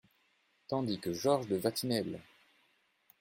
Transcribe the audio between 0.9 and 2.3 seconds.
que Georges de Vatinelle!…